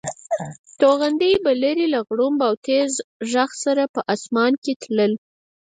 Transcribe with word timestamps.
توغندي 0.79 1.31
به 1.43 1.51
لرې 1.61 1.85
له 1.93 1.99
غړومب 2.07 2.39
او 2.47 2.53
تېز 2.65 2.91
غږ 3.31 3.51
سره 3.63 3.83
په 3.93 4.01
اسمان 4.13 4.51
کې 4.63 4.73
تلل. 4.83 5.13